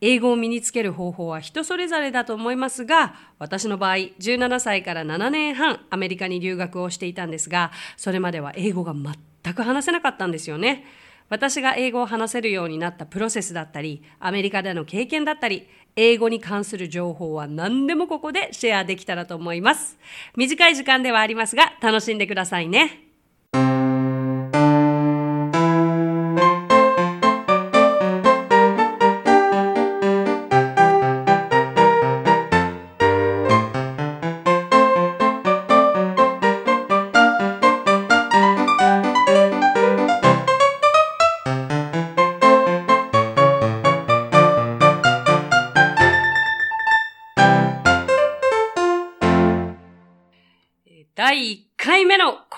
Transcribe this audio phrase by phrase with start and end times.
[0.00, 10.84] 英語を身につける方法は人それぞれだと思いますが、私の場合、17歳から7年半アメリカに留学をしていたんですが、それまでは英語が全く話せなかったんですよね。
[11.28, 19.98] 私が英語を話せるようになったプロセスだったり、アメリカでの経験だったり、英語に関する情報は何でもここでシェアできたらと思います。
[20.36, 23.04] 短い時間ではありますが、楽しんでくださいね。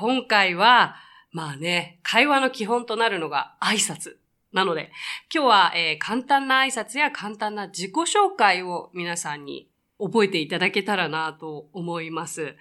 [0.01, 0.97] 今回は、
[1.31, 4.17] まあね、会話の基本となるのが挨拶。
[4.51, 4.91] なので、
[5.33, 12.57] 今日は、えー簡単な挨拶や簡単な自己紹介を皆さんに覚えていただけたらなと思います。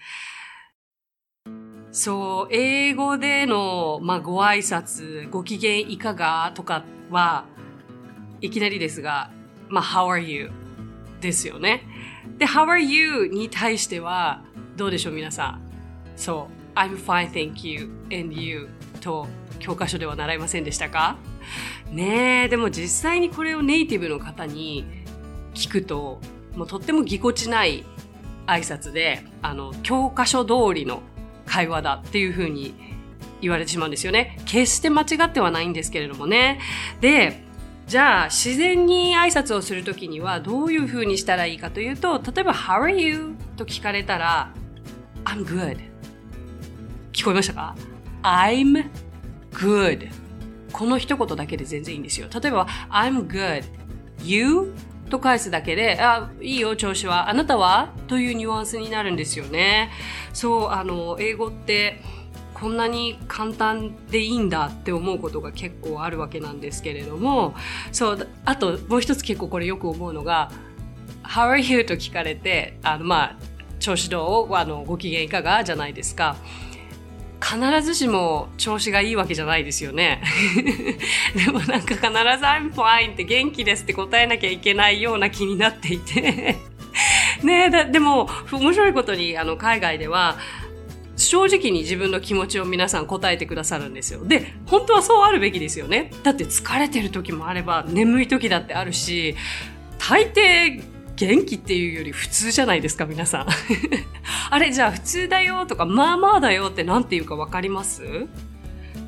[1.93, 7.45] そう、英語での、まあ、ご挨拶、ご機嫌いかがとかは、
[8.41, 9.31] いきなりですが、
[9.69, 10.51] まあ、how are you?
[11.21, 11.85] ですよね。
[12.37, 13.27] で、how are you?
[13.29, 14.43] に対しては、
[14.75, 15.61] どうでしょう皆さん。
[16.17, 18.69] そう、I'm fine, thank you, and you
[19.01, 19.27] と
[19.59, 21.17] 教科書では習いませんでしたか？
[21.91, 24.85] ねえ、でも実際にこれをネイティブの方に
[25.53, 26.21] 聞くと、
[26.55, 27.83] もうとってもぎこちない
[28.45, 31.01] 挨拶で、あの、教科書通りの
[31.45, 32.75] 会話だっていうふうに
[33.41, 34.37] 言われてしまうんですよね。
[34.45, 36.59] 決して間違ってはないんですけれどもね。
[37.01, 37.43] で、
[37.87, 43.35] じゃあ自然に挨拶をするときにはどういうふうにしたらいいかというと、例えば How are you?
[43.57, 44.53] と聞かれたら
[45.25, 45.88] I'm good
[47.19, 47.75] 聞こえましたか
[48.23, 48.89] ?I'm
[49.51, 50.09] good
[50.71, 52.29] この一言だけで全然いいんですよ。
[52.33, 53.65] 例えば I'm good
[54.23, 54.73] You?
[55.09, 57.29] と返すだけで、あ、いいよ、調子は。
[57.29, 57.93] あなたは？
[58.07, 59.91] というニュアンスになるんですよね。
[60.31, 61.99] そう、あの、英語って、
[62.53, 67.53] こんなに簡単でいいんだって思うことが結構あるわけなんですけれども、
[67.91, 70.51] そう、あともう一つ結構これよく思うのが、
[71.23, 71.83] How are you?
[71.83, 73.35] と聞かれて、あの、まあ、
[73.79, 74.55] 調子どう？
[74.55, 75.65] あの、ご機嫌いかが？
[75.65, 76.37] じゃないですか。
[77.41, 80.21] 必ずしも調子がいいわけじゃないですよね。
[81.35, 86.57] でもなんか必ず I'm fine って元気ですって答えなきゃいけないような気になっていて。
[87.43, 90.37] ねえだでも面白いことにあの海外では
[91.15, 94.25] 正直に自分の気持ちを皆さん答えてくださるんですよ。
[94.25, 96.11] で、本当はそうあるべきですよね。
[96.23, 99.35] だって疲れてる時もあれば眠い時だってあるし、
[99.97, 100.81] 大抵
[101.19, 103.47] 元気っていうより普通じゃないですか、皆さん。
[104.51, 108.27] あれ、じゃあ普通だよとか、まあまあだよって何て言うかわかります？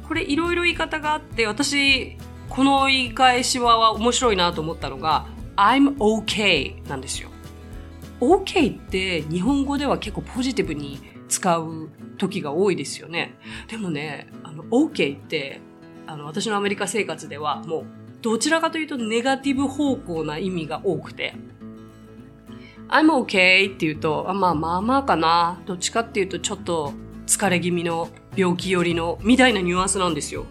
[0.10, 2.18] これいろいろ言い方があって、私、
[2.50, 7.30] この言い返しは面白いなと思ったのが、I'm okay なんですよ。
[8.20, 11.00] OK って日本語では結構ポジティブに
[11.30, 13.36] 使う時が多いですよね。
[13.70, 15.62] でもね、あの、OK って、
[16.08, 17.86] あの、私のアメリカ生活ではもう、
[18.22, 21.36] どちらかというとネガティブ方向な意味が多くて、
[22.92, 25.62] I'm okay って言うと、あまあまあまあかな。
[25.66, 26.94] どっちかっていうとちょっと
[27.26, 30.46] 疲れ気味の病気寄りのみたいなニュアンスなんですよ。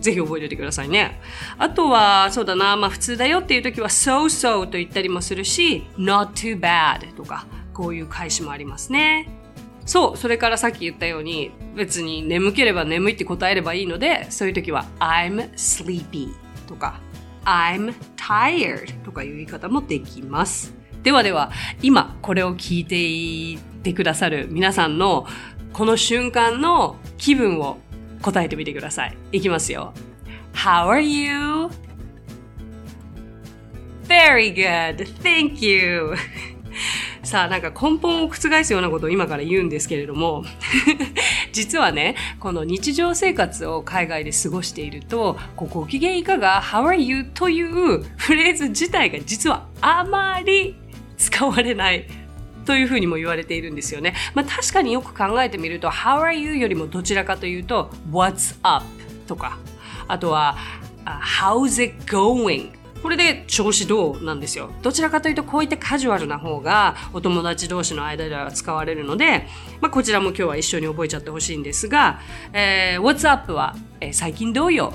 [0.00, 1.20] ぜひ覚えておいてくださいね。
[1.58, 9.28] あとは、そうだな、まあ普通だよっていう時は so so と言ったりもするし、not too bad とか、こういう返しもありますね。
[9.84, 16.32] そう、それからさっき言ったように、別に眠ければ眠いって答えればいいので、そういう時は I'm sleepy
[16.66, 17.00] とか
[17.44, 20.74] I'm tired とかいう言い方もできます。
[21.02, 21.50] ではでは、
[21.82, 25.26] 今これを聞いていてくださる皆さんの
[25.72, 27.78] この瞬間の気分を
[28.22, 29.16] 答えてみてください。
[29.32, 29.92] いきますよ。
[30.52, 31.70] How are you?
[34.06, 35.06] Very good.
[35.22, 36.14] Thank you.
[37.24, 40.44] さあ、なんか根本を覆すようなことを今から言うんですけれども、
[41.52, 47.24] 実はね、この日常生活を海外で過ごしていると、ご機嫌いかが ?How are you?
[47.24, 50.76] というフレーズ自体が実はあまり
[51.22, 52.06] 使われない
[52.66, 54.14] というふうにも言われているんですよね。
[54.34, 56.56] まあ確かによく考えてみると、How are you?
[56.56, 58.84] よりもどちらかというと、What's up?
[59.26, 59.58] とか、
[60.08, 60.56] あとは、
[61.04, 62.70] How's it going?
[63.02, 64.70] これで調子どうなんですよ。
[64.80, 69.48] どちらかというとこういったカジュアルな方がお友達同士の間では使われるので、
[69.80, 72.20] まあ、こちらも今日は一緒に覚えちゃってほしいんですが、
[72.52, 74.94] えー、What's up は、えー、最近どうよ？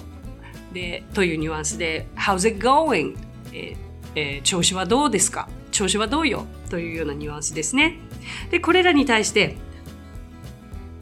[0.73, 3.17] でというニュアンスで How's it going?
[3.51, 3.77] えー
[4.15, 5.49] えー、調子はどうですか？
[5.77, 7.99] 調子はどうよというようなニュアンスですね。
[8.49, 9.57] で、これらに対して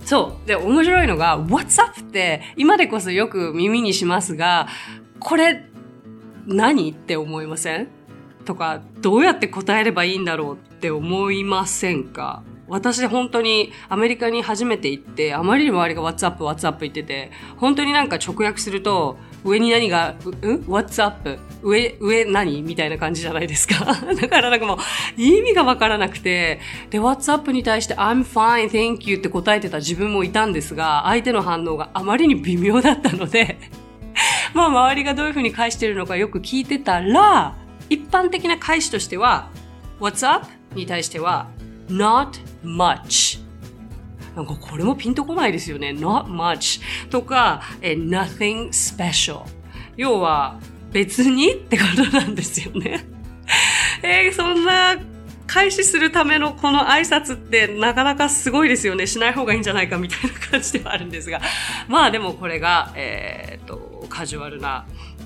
[0.03, 0.47] そう。
[0.47, 1.99] で、面白いのが、What's up?
[2.01, 4.67] って今でこそよく耳にしますが、
[5.19, 5.63] これ
[6.45, 7.87] 何って思いません？
[8.43, 12.43] とか、どうやって答えればいいんだろうって思いませんか？
[12.67, 16.81] 私本当にアメリカに初めて行って、あまりにも周りが What's up, What's up?
[16.81, 21.39] 言ってて、本当になんか直訳すると、上に何が、うん ?What's up?
[21.61, 22.63] 上、上何？
[22.63, 23.85] みたいな感じじゃないですか。
[24.19, 24.77] だからなんかもう
[25.15, 26.59] 意味がわからなくて、
[26.89, 33.57] で、What's up に対して I'm fine, thank you って答えてた自分もいたんですが、相手の反応があまりに微妙だったので
[34.55, 37.55] まあ周りがどういうふうに返してるのかよく聞いてたら、
[37.89, 39.49] 一般的な返しとしては、
[39.99, 40.47] What's up?
[40.73, 41.47] に対しては、
[41.87, 43.44] Not much
[44.35, 45.89] なんかこれもピンとこないですよね。
[45.89, 49.43] not much とか、え nothing special
[49.97, 50.59] 要は
[50.91, 53.05] 別にってことなんですよね。
[54.03, 54.97] えー、そんな
[55.47, 59.07] 開始するためのこの挨拶ってなかなかすごいですよね。
[59.07, 61.41] しない方がいいんじゃないかみたいな感じではあるんですが。
[61.87, 64.85] まあでもこれが、えー、っと、カジュアルな、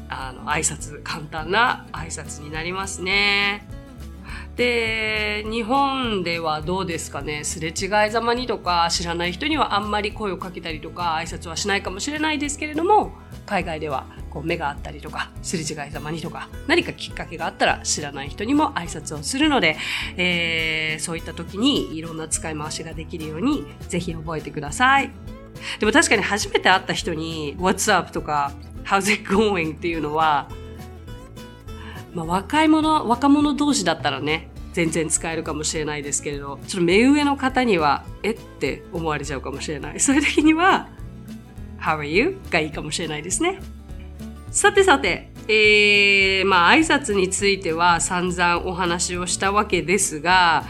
[0.09, 3.67] あの、挨拶、簡単な挨拶になりますね。
[4.59, 13.13] で、日本ではどうですかね、すれ違いざまにとか、知らない人にはあんまり声をかけたりとか、挨拶はしないかもしれないですけれども、
[13.45, 19.77] 海外ではこう目があったりとか、すれ違いざまにとか、何かきっかけがあったら知らない人にも挨拶をするので、
[20.17, 25.09] えー、そういった時にいろんな使い回しができるように、ぜひ覚えてください。
[25.79, 28.51] でも確かに初めて会った人に What's up とか
[28.83, 30.49] How's it going っていうのは
[32.13, 34.48] まあ、若い者、若者同士だったらね、
[34.79, 39.99] 全然使えるかもしれないですけれど、ちょっと目上の方には、えって思われちゃうかもしれない。
[39.99, 40.87] そういう時には、
[41.81, 42.37] How are you?
[42.49, 43.59] がいいかもしれないですね。
[44.51, 50.63] さてさて、えー、まあ挨拶については散々お話をしたわけですが、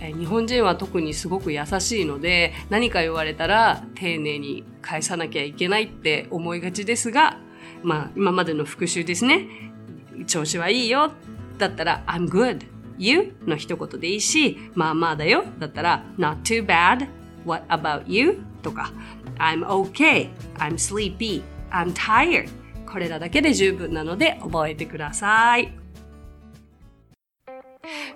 [0.00, 7.40] 日本人は特にすごく優しいので何か言われたら丁寧に返さなきゃいけないって思いがちですが、
[7.82, 9.48] まあ今までの復習ですね。
[10.28, 11.10] 調子はいいよ
[11.58, 15.44] だったら I'm good you の一言でいいしまあまあだよ。
[15.58, 17.08] だったら not too bad
[17.44, 18.38] what about you?
[18.62, 18.92] とか
[19.38, 22.48] I'm okay I'm sleepy I'm tired.
[22.86, 25.72] これらだけで十分なので覚えてください。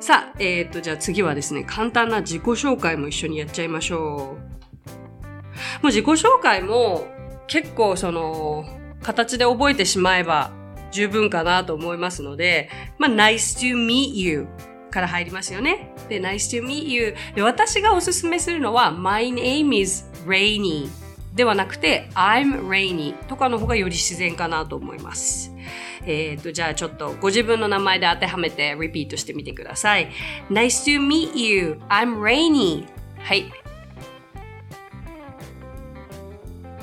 [0.00, 5.80] さあ、えっ、ー、と、じゃあ次はですね、簡単な自己紹介も一緒にやっちゃいましょう。
[5.82, 7.06] もう自己紹介も
[7.46, 8.64] 結構その、
[9.02, 10.50] 形で覚えてしまえば
[10.90, 12.68] 十分かなと思いますので、
[12.98, 14.46] まあ、nice to meet you
[14.90, 15.94] から入りますよね。
[16.08, 17.42] で、nice to meet you で。
[17.42, 20.88] 私がおすすめするのは、my name is Rainy
[21.34, 25.52] ではなくて、I'm Rainy とかの方がより自然かなと思います。
[26.04, 30.10] えっ、ー、と、じゃあちょっとご自分の名前で当てはめてリピートしてみてください。
[30.50, 31.80] Nice to meet you.
[31.88, 32.86] I'm Rainy.
[33.18, 33.52] はい。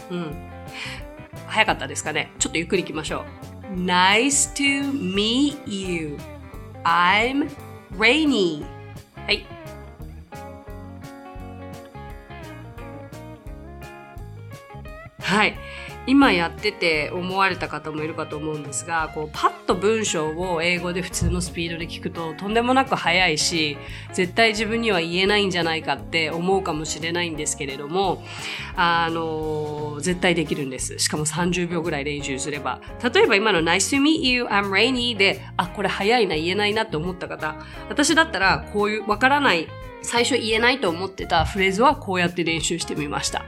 [0.09, 0.35] うん。
[1.47, 2.31] 早かったですかね。
[2.39, 3.25] ちょっとゆっくり行きましょ
[3.73, 3.75] う。
[3.75, 6.17] Nice to meet you.
[6.83, 7.49] I'm
[7.96, 8.64] Rainy.
[9.26, 9.46] はい。
[15.20, 15.56] はい。
[16.07, 23.77] 今やってて思われた方もいるかと思うんですが、こうパッと文章を英語で普通のスピードで聞くととんでもなく速いし、
[24.13, 28.23] 絶対自分には言えないんじゃないかって思うかもしれないんですけれども、
[28.77, 30.97] あの、絶対できるんです。
[30.97, 32.79] しかも30秒ぐらい練習すれば。
[33.13, 37.55] 例えば今の Nice to meet you, I'm Rainy で、あ、これ早いな、言えないなって思った方、
[37.89, 39.67] 私だったらこういうわからない
[40.01, 43.43] 最初言えないと思ってたフレーズはこうやって練習してみました。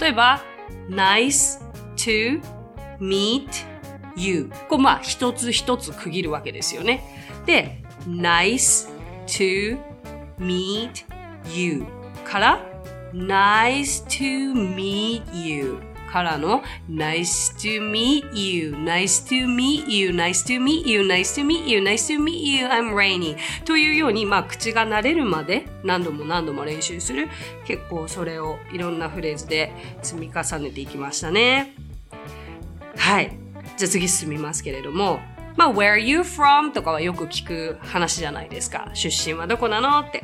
[0.00, 0.42] 例えば、
[0.88, 1.67] nice
[1.98, 2.40] to
[3.00, 3.48] meet
[4.16, 7.02] you こうまあ一つ一つ区切るわけですよね。
[7.46, 8.88] で、nice
[9.26, 9.78] to
[10.38, 11.04] meet
[11.54, 11.84] you
[12.24, 12.60] から
[13.12, 15.78] nice to meet you
[16.10, 21.44] からの nice to meet you, nice to meet you, nice to meet you, nice to
[21.44, 27.28] meet you, nice to meet you, I'm rainy というように、まあ口が慣れるまで何度も何度も練習する。
[27.66, 31.87] 結構それをいろんなフレーズで積み重ねていきましたね。
[32.98, 33.32] はい。
[33.76, 35.20] じゃあ次進みますけれども、
[35.56, 36.72] まあ、where are you from?
[36.72, 38.90] とかはよく聞く話じゃないですか。
[38.94, 40.22] 出身はどこなのって。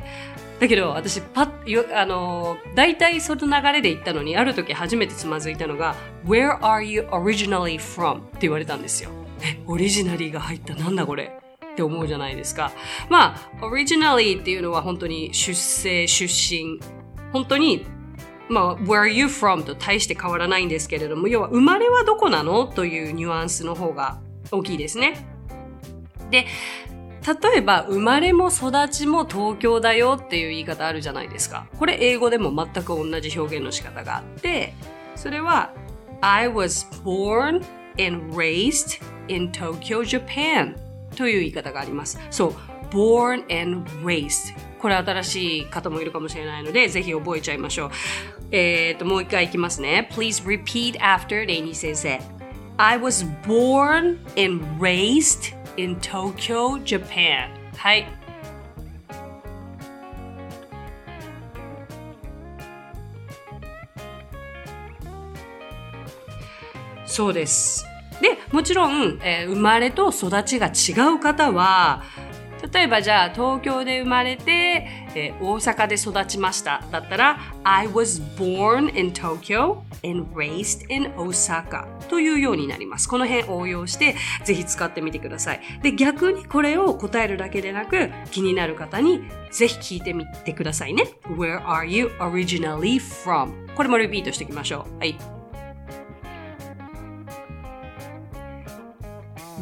[0.59, 8.19] だけど、私、パッ、よ、あの、大体その流れで言ったのに、ある時初めてつまずいたのが、Where are you originally from?
[8.19, 9.09] って言われたんですよ。
[9.41, 10.73] え、オリジナリーが入った？
[10.75, 11.37] なんだこれ？
[11.73, 12.71] って思うじゃないですか。
[13.09, 16.79] まあ、オリジナリーっていうのは本当に出生、出身、
[17.33, 17.85] 本当に
[18.49, 24.19] まあ、where are you from と大して変わらないんですけれども、要は生まれはどこなのというニュアンスの方が
[24.51, 25.25] 大きいですね。
[26.29, 26.45] で、
[27.25, 31.67] 例えば、生まれも育ちも東京だよっていう言い方あるじゃないですか。
[31.79, 34.73] これ英語でも全く同じ表現の仕方があって、
[35.15, 35.73] それは、
[36.21, 37.63] I was born
[37.99, 40.75] and raised in Tokyo, Japan
[41.15, 42.19] という言い方があります。
[42.29, 42.53] そう、
[42.91, 44.55] born and raised。
[44.79, 48.34] これ新しい方もいるかもしれないので、ぜひ覚えちゃいましょう。
[48.57, 50.07] えっ、ー、と、もう一回いきますね。
[50.13, 52.21] Please repeat after レイニー先生。
[52.77, 57.49] I was born and raised in Tokyo, Japan.
[57.75, 58.05] はい。
[67.05, 67.85] そうです。
[68.21, 72.03] で、もちろん、えー、生まれと育ちが違う方は、
[72.71, 83.07] 例えばじゃあ東京で生まれて、えー、大阪で育ちましただったら I was born in Tokyo and raised in Osaka というようになります。
[83.09, 85.61] この辺応用してぜひ使ってみてください。
[85.81, 91.13] で逆にこれを答えるだけでなく気になる方にぜひ聞いてみてくださいね。
[91.27, 93.73] Where are you originally from?
[93.75, 94.99] これもリピートしていきましょう。
[94.99, 95.34] はい。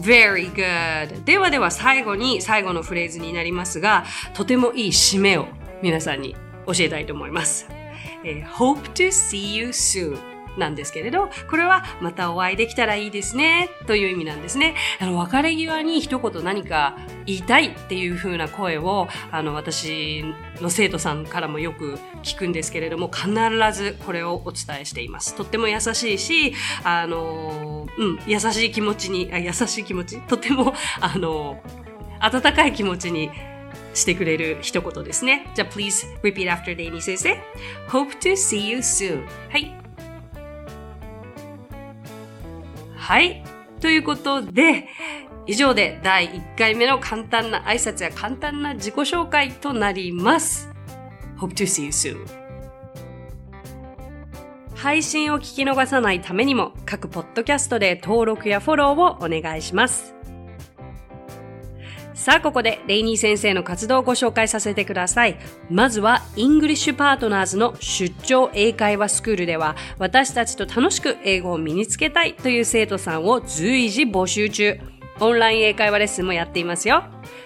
[0.04, 1.24] Very good.
[1.24, 5.48] ではでは最後に最後のフレーズになりますが、とてもいい締めを
[5.82, 6.36] 皆さんに
[6.68, 7.68] 教えたいと思います。
[8.26, 10.33] えー、Hope to see you soon.
[10.58, 14.76] なんですけれど、これはまたお会いできたらいいですね、という意味なんですね。
[15.00, 20.24] あの、別れ際に一言何か言いたいっていう風な声を、あの、私
[20.62, 23.30] の生徒さんからもよく聞くんですけれども、必
[23.74, 25.36] ずこれをお伝えしています。
[25.36, 31.62] とっても優しいし、あの、うん、優しい気持ちに、あ優しい気持ち、とても、あの、
[32.20, 33.30] 温かい気持ちに
[33.94, 35.48] してくれる一言ですね。
[35.56, 37.42] じゃあ、please repeat after デイニー先生。
[37.90, 39.26] Hope to see you soon.
[39.50, 39.83] はい。
[43.04, 43.44] はい。
[43.82, 44.88] ということで、
[45.46, 50.70] 以上で第1回目の簡単な挨拶や簡単な自己紹介となります。
[51.38, 52.26] Hope to see you soon.
[54.74, 60.16] 配信を聞き逃さないためにも各ポッドキャストで登録やフォローをお願いします。
[62.24, 65.38] さあ、ここでレイニー先生の活動をご紹介させてください。
[65.70, 74.80] まずは、イングリッシュパートナーズの出張英会話スクールでは、私たちと楽しく英語を身につけたいという生徒さんを随時募集中。
[75.20, 77.04] オンライン英会話レッスンもやっていますよ。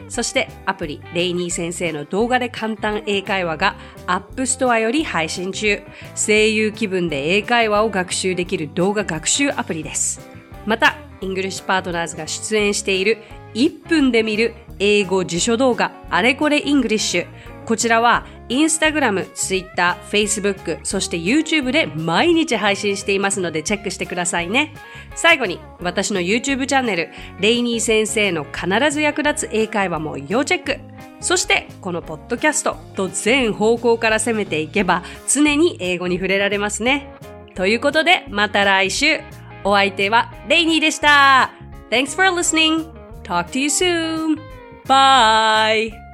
[0.10, 5.82] そしてアプリレイニー先生の動画で簡単英会話が App Store より配信中。
[6.16, 10.22] 声優気分で英会話を学習できる動画学習アプリです。
[10.68, 13.18] また、イングリッシュパートナーズが出演している
[13.54, 17.28] 1分で見る英語辞書動画あれこれイングリッシュ。
[17.66, 24.74] こちらはインスタグラム、ツイッター、フェイスブック、そして YouTube で毎日配信していますのでチェックしてくださいね。
[25.16, 27.10] 最後に私の YouTube チャンネル、
[27.42, 30.80] レイニー先生の必ず役立つ英会話も要チェック。
[31.20, 37.12] そしてこのポッドキャストと全方向から攻めていけば常に英語に触れられますね。
[37.56, 39.20] ということでまた来週。
[39.64, 41.52] お相手はレイニーでした。
[41.90, 42.97] Thanks for listening.
[43.28, 44.40] Talk to you soon.
[44.86, 46.07] Bye.